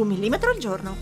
[0.00, 0.96] Un millimetro al giorno.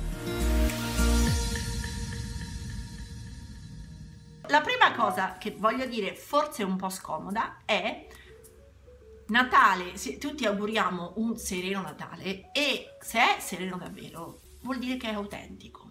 [4.48, 8.06] La prima cosa che voglio dire, forse un po' scomoda, è
[9.28, 15.14] Natale, tutti auguriamo un sereno Natale e se è sereno davvero vuol dire che è
[15.14, 15.90] autentico.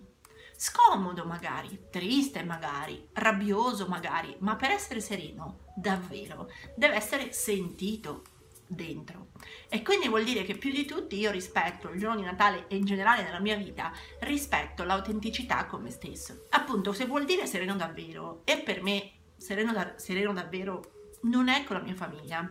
[0.55, 8.23] Scomodo magari, triste magari, rabbioso magari, ma per essere sereno davvero deve essere sentito,
[8.67, 9.30] dentro.
[9.70, 12.76] E quindi vuol dire che più di tutti io rispetto il giorno di Natale e
[12.76, 16.45] in generale nella mia vita rispetto l'autenticità con me stesso.
[16.49, 21.63] Appunto, se vuol dire sereno davvero, e per me sereno, da, sereno davvero non è
[21.63, 22.49] con la mia famiglia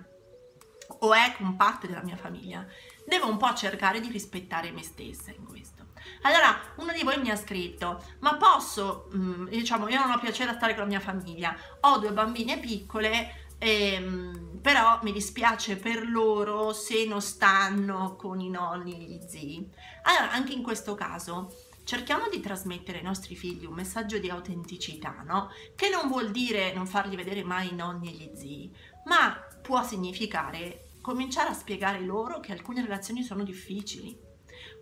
[1.00, 2.66] o è con parte della mia famiglia,
[3.06, 5.84] devo un po' cercare di rispettare me stessa in questo.
[6.22, 10.50] Allora, uno di voi mi ha scritto, ma posso, mm, diciamo, io non ho piacere
[10.50, 16.08] a stare con la mia famiglia, ho due bambine piccole, Ehm, però mi dispiace per
[16.08, 19.70] loro se non stanno con i nonni e gli zii.
[20.02, 25.22] Allora, anche in questo caso, cerchiamo di trasmettere ai nostri figli un messaggio di autenticità,
[25.24, 25.50] no?
[25.74, 29.82] Che non vuol dire non fargli vedere mai i nonni e gli zii, ma può
[29.84, 34.18] significare cominciare a spiegare loro che alcune relazioni sono difficili.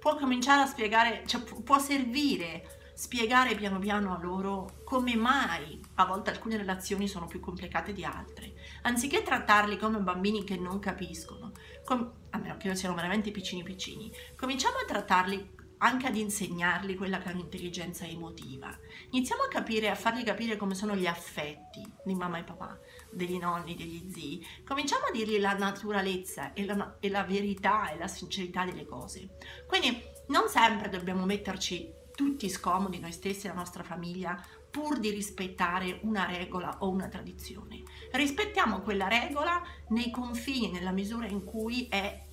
[0.00, 6.06] Può cominciare a spiegare, cioè può servire spiegare piano piano a loro come mai a
[6.06, 11.52] volte alcune relazioni sono più complicate di altre, anziché trattarli come bambini che non capiscono,
[11.84, 17.18] com- a meno che siano veramente piccini piccini, cominciamo a trattarli anche ad insegnargli quella
[17.18, 18.74] che è un'intelligenza emotiva.
[19.10, 22.78] Iniziamo a capire, a fargli capire come sono gli affetti di mamma e papà,
[23.10, 24.46] degli nonni, degli zii.
[24.64, 29.36] Cominciamo a dirgli la naturalezza e la, e la verità e la sincerità delle cose.
[29.66, 35.10] Quindi non sempre dobbiamo metterci tutti scomodi noi stessi e la nostra famiglia pur di
[35.10, 37.82] rispettare una regola o una tradizione.
[38.10, 42.23] Rispettiamo quella regola nei confini, nella misura in cui è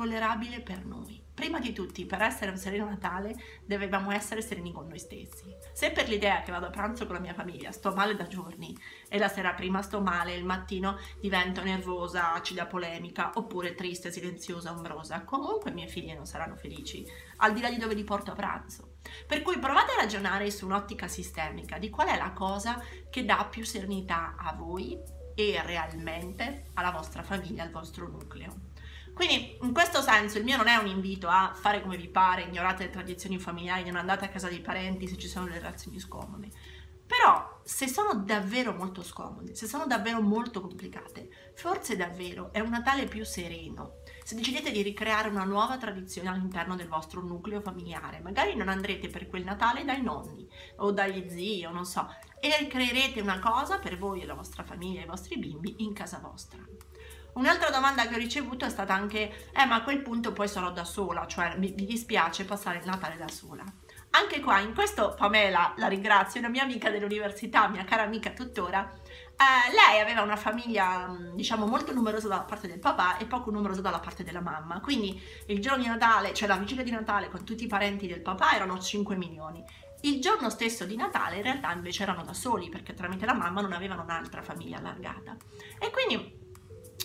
[0.00, 1.22] tollerabile per noi.
[1.34, 3.34] Prima di tutti, per essere un sereno Natale,
[3.66, 5.54] dovevamo essere sereni con noi stessi.
[5.74, 8.74] Se per l'idea che vado a pranzo con la mia famiglia sto male da giorni
[9.10, 14.70] e la sera prima sto male, il mattino divento nervosa, acida, polemica, oppure triste, silenziosa,
[14.70, 17.06] ombrosa, comunque i miei figli non saranno felici,
[17.36, 18.96] al di là di dove li porto a pranzo.
[19.26, 23.46] Per cui provate a ragionare su un'ottica sistemica di qual è la cosa che dà
[23.50, 24.98] più serenità a voi
[25.34, 28.69] e realmente alla vostra famiglia, al vostro nucleo.
[29.20, 32.40] Quindi in questo senso il mio non è un invito a fare come vi pare,
[32.40, 36.00] ignorate le tradizioni familiari, non andate a casa dei parenti se ci sono delle relazioni
[36.00, 36.48] scomode.
[37.72, 43.06] Se sono davvero molto scomode, se sono davvero molto complicate, forse davvero è un Natale
[43.06, 44.00] più sereno.
[44.24, 49.08] Se decidete di ricreare una nuova tradizione all'interno del vostro nucleo familiare, magari non andrete
[49.08, 50.46] per quel Natale dai nonni
[50.78, 52.08] o dagli zii o non so,
[52.40, 55.94] e ricreerete una cosa per voi e la vostra famiglia e i vostri bimbi in
[55.94, 56.58] casa vostra.
[57.34, 60.72] Un'altra domanda che ho ricevuto è stata anche, eh ma a quel punto poi sarò
[60.72, 63.64] da sola, cioè mi, mi dispiace passare il Natale da sola.
[64.10, 68.90] Anche qua, in questo Pamela, la ringrazio, una mia amica dell'università, mia cara amica tuttora,
[69.40, 73.50] eh, lei aveva una famiglia, mm, diciamo, molto numerosa dalla parte del papà e poco
[73.50, 74.80] numerosa dalla parte della mamma.
[74.80, 78.20] Quindi il giorno di Natale, cioè la vigilia di Natale con tutti i parenti del
[78.20, 79.64] papà erano 5 milioni.
[80.02, 83.60] Il giorno stesso di Natale in realtà invece erano da soli perché tramite la mamma
[83.60, 85.36] non avevano un'altra famiglia allargata.
[85.78, 86.38] E quindi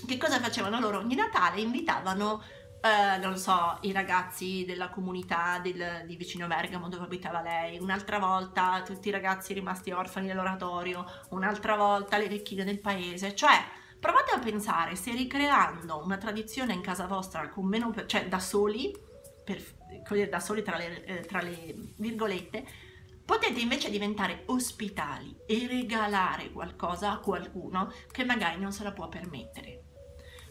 [0.06, 1.00] che cosa facevano loro?
[1.00, 2.44] Ogni Natale invitavano,
[2.86, 8.20] eh, non so, i ragazzi della comunità del, di vicino Bergamo dove abitava lei, un'altra
[8.20, 13.58] volta tutti i ragazzi rimasti orfani dell'oratorio, un'altra volta le vecchine del paese, cioè
[14.00, 18.96] provate a pensare se ricreando una tradizione in casa vostra con meno, cioè da soli,
[19.44, 22.68] per, da soli tra le, eh, tra le virgolette,
[23.26, 29.10] potete invece diventare ospitali e regalare qualcosa a qualcuno che magari non se la può
[29.10, 29.85] permettere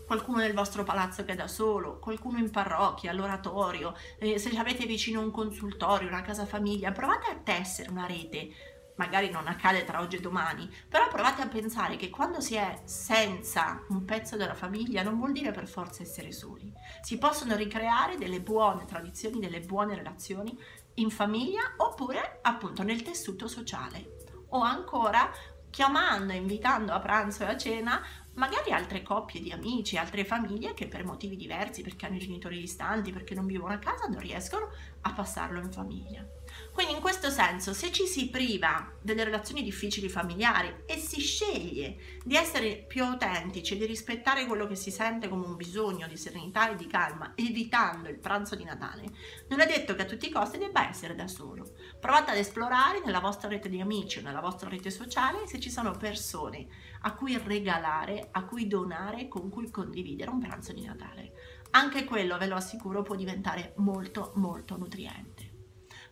[0.06, 4.86] qualcuno nel vostro palazzo che è da solo, qualcuno in parrocchia, all'oratorio, eh, se avete
[4.86, 8.72] vicino un consultorio, una casa famiglia, provate a tessere una rete.
[8.96, 12.80] Magari non accade tra oggi e domani, però provate a pensare che quando si è
[12.84, 16.72] senza un pezzo della famiglia non vuol dire per forza essere soli.
[17.02, 20.56] Si possono ricreare delle buone tradizioni, delle buone relazioni
[20.94, 24.22] in famiglia oppure appunto nel tessuto sociale.
[24.50, 25.28] O ancora
[25.70, 28.00] chiamando, invitando a pranzo e a cena
[28.34, 32.58] magari altre coppie di amici, altre famiglie che per motivi diversi, perché hanno i genitori
[32.58, 34.68] distanti, perché non vivono a casa, non riescono
[35.02, 36.24] a passarlo in famiglia.
[36.72, 41.96] Quindi in questo senso, se ci si priva delle relazioni difficili familiari e si sceglie
[42.24, 46.16] di essere più autentici e di rispettare quello che si sente come un bisogno di
[46.16, 49.04] serenità e di calma, evitando il pranzo di Natale,
[49.48, 51.74] non è detto che a tutti i costi debba essere da solo.
[52.00, 55.70] Provate ad esplorare nella vostra rete di amici o nella vostra rete sociale se ci
[55.70, 56.66] sono persone
[57.02, 61.32] a cui regalare, a cui donare, con cui condividere un pranzo di Natale.
[61.70, 65.43] Anche quello, ve lo assicuro, può diventare molto molto nutriente.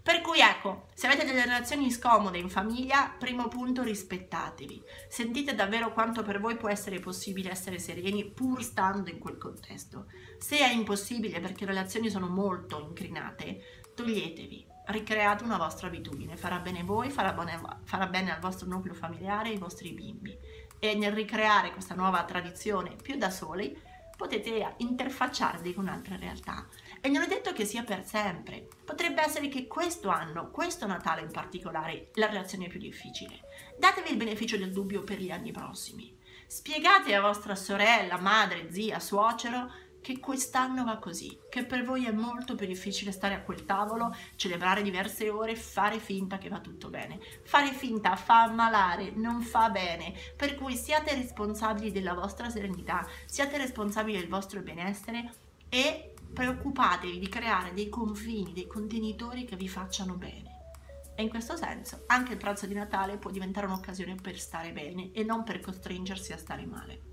[0.02, 4.82] Per cui ecco, se avete delle relazioni scomode in famiglia, primo punto rispettatevi.
[5.08, 10.06] Sentite davvero quanto per voi può essere possibile essere sereni pur stando in quel contesto.
[10.38, 16.58] Se è impossibile perché le relazioni sono molto incrinate, toglietevi, ricreate una vostra abitudine, farà
[16.58, 20.37] bene voi, farà bene, farà bene al vostro nucleo familiare e ai vostri bimbi.
[20.81, 23.81] E nel ricreare questa nuova tradizione più da soli,
[24.22, 26.69] potete interfacciarvi con altre realtà.
[27.00, 28.69] E non è detto che sia per sempre.
[28.84, 33.40] Potrebbe essere che questo anno, questo Natale in particolare, la relazione è più difficile.
[33.76, 36.16] Datevi il beneficio del dubbio per gli anni prossimi.
[36.46, 39.72] Spiegate a vostra sorella, madre, zia, suocero
[40.02, 44.14] che quest'anno va così, che per voi è molto più difficile stare a quel tavolo,
[44.37, 47.20] celebrare diverse ore, fare finta che va tutto bene.
[47.44, 53.56] Fare finta fa ammalare, non fa bene, per cui siate responsabili della vostra serenità, siate
[53.56, 55.32] responsabili del vostro benessere
[55.69, 60.50] e preoccupatevi di creare dei confini, dei contenitori che vi facciano bene.
[61.14, 65.12] E in questo senso anche il pranzo di Natale può diventare un'occasione per stare bene
[65.12, 67.12] e non per costringersi a stare male.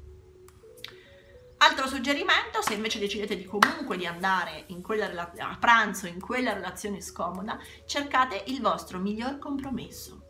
[1.61, 4.65] Altro suggerimento, se invece decidete di comunque di andare
[5.07, 10.28] rela- a pranzo in quella relazione scomoda, cercate il vostro miglior compromesso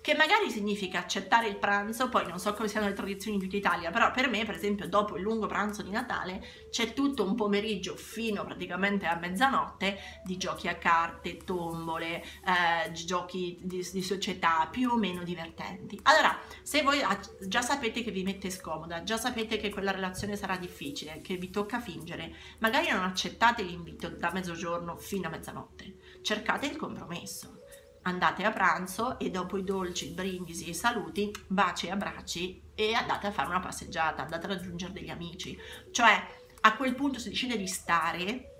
[0.00, 3.90] che magari significa accettare il pranzo, poi non so come siano le tradizioni in Italia,
[3.90, 7.96] però per me, per esempio, dopo il lungo pranzo di Natale c'è tutto un pomeriggio
[7.96, 14.90] fino praticamente a mezzanotte di giochi a carte, tombole, eh, giochi di, di, società più
[14.90, 15.98] o meno divertenti.
[16.04, 17.00] Allora, se voi
[17.46, 21.50] già sapete che vi mette scomoda, già sapete che quella relazione sarà difficile, che vi
[21.50, 27.57] tocca fingere, magari non accettate l'invito da mezzogiorno fino a mezzanotte, cercate il compromesso
[28.02, 33.26] andate a pranzo e dopo i dolci, brindisi e saluti, baci e abbracci e andate
[33.26, 35.58] a fare una passeggiata, andate a raggiungere degli amici.
[35.90, 36.26] Cioè,
[36.60, 38.52] a quel punto se decide di stare,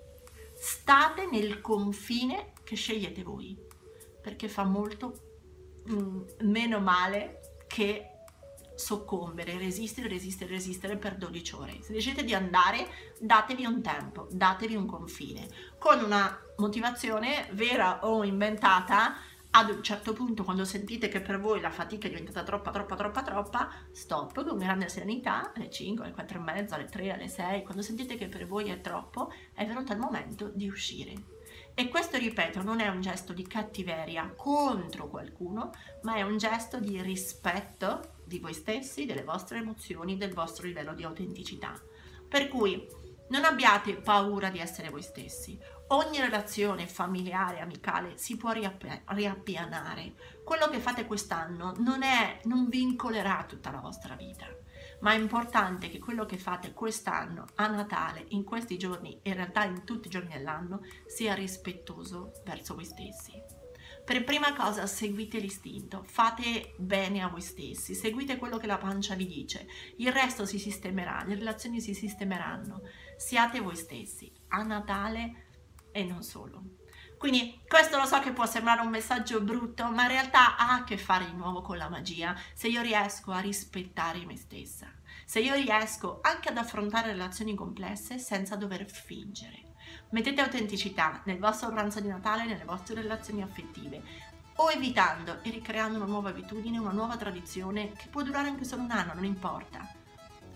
[0.55, 3.57] state nel confine che scegliete voi,
[4.21, 5.39] perché fa molto
[5.89, 8.18] mm, meno male che
[8.79, 11.79] soccombere, resistere, resistere, resistere per 12 ore.
[11.81, 12.87] Se decidete di andare,
[13.19, 15.47] datevi un tempo, datevi un confine,
[15.77, 19.15] con una motivazione vera o inventata
[19.51, 22.95] ad un certo punto quando sentite che per voi la fatica è diventata troppa troppa
[22.95, 27.27] troppa troppa stop con grande serenità alle 5 alle 4 e mezza alle 3 alle
[27.27, 31.13] 6 quando sentite che per voi è troppo è venuto il momento di uscire
[31.73, 35.71] e questo ripeto non è un gesto di cattiveria contro qualcuno
[36.03, 40.93] ma è un gesto di rispetto di voi stessi delle vostre emozioni del vostro livello
[40.93, 41.73] di autenticità
[42.29, 42.87] per cui
[43.29, 45.59] non abbiate paura di essere voi stessi
[45.91, 50.13] ogni relazione familiare, amicale si può riapp- riappianare.
[50.43, 54.45] Quello che fate quest'anno non, è, non vincolerà tutta la vostra vita,
[55.01, 59.63] ma è importante che quello che fate quest'anno, a Natale, in questi giorni, in realtà
[59.63, 63.58] in tutti i giorni dell'anno, sia rispettoso verso voi stessi.
[64.09, 69.13] Per prima cosa seguite l'istinto, fate bene a voi stessi, seguite quello che la pancia
[69.13, 69.67] vi dice,
[69.97, 72.81] il resto si sistemerà, le relazioni si sistemeranno,
[73.17, 74.33] siate voi stessi.
[74.47, 76.77] A Natale e non solo.
[77.19, 80.83] Quindi questo lo so che può sembrare un messaggio brutto, ma in realtà ha a
[80.83, 82.35] che fare di nuovo con la magia.
[82.55, 84.91] Se io riesco a rispettare me stessa,
[85.23, 89.68] se io riesco anche ad affrontare relazioni complesse senza dover fingere.
[90.11, 94.01] Mettete autenticità nel vostro pranzo di Natale, nelle vostre relazioni affettive,
[94.55, 98.81] o evitando e ricreando una nuova abitudine, una nuova tradizione che può durare anche solo
[98.81, 99.87] un anno, non importa.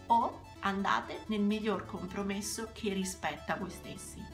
[0.07, 4.25] O andate nel miglior compromesso che rispetta voi stessi.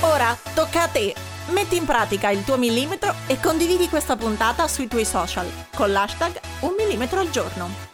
[0.00, 1.14] Ora tocca a te!
[1.50, 6.40] Metti in pratica il tuo millimetro e condividi questa puntata sui tuoi social con l'hashtag
[6.60, 7.93] un millimetro al giorno.